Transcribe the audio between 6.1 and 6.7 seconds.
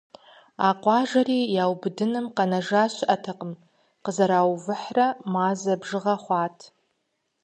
хъуат.